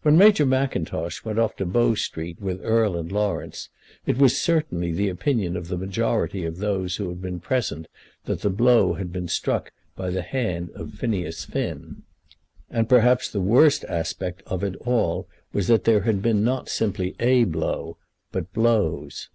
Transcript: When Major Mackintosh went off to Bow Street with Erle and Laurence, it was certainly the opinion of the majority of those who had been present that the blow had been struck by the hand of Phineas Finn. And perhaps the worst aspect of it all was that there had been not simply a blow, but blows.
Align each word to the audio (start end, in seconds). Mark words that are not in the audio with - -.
When 0.00 0.16
Major 0.16 0.46
Mackintosh 0.46 1.26
went 1.26 1.38
off 1.38 1.54
to 1.56 1.66
Bow 1.66 1.94
Street 1.94 2.40
with 2.40 2.64
Erle 2.64 2.96
and 2.98 3.12
Laurence, 3.12 3.68
it 4.06 4.16
was 4.16 4.40
certainly 4.40 4.92
the 4.92 5.10
opinion 5.10 5.58
of 5.58 5.68
the 5.68 5.76
majority 5.76 6.46
of 6.46 6.56
those 6.56 6.96
who 6.96 7.10
had 7.10 7.20
been 7.20 7.38
present 7.38 7.86
that 8.24 8.40
the 8.40 8.48
blow 8.48 8.94
had 8.94 9.12
been 9.12 9.28
struck 9.28 9.72
by 9.94 10.08
the 10.08 10.22
hand 10.22 10.70
of 10.70 10.94
Phineas 10.94 11.44
Finn. 11.44 12.04
And 12.70 12.88
perhaps 12.88 13.28
the 13.30 13.42
worst 13.42 13.84
aspect 13.90 14.42
of 14.46 14.64
it 14.64 14.74
all 14.86 15.28
was 15.52 15.66
that 15.68 15.84
there 15.84 16.00
had 16.00 16.22
been 16.22 16.42
not 16.42 16.70
simply 16.70 17.14
a 17.20 17.44
blow, 17.44 17.98
but 18.32 18.50
blows. 18.54 19.28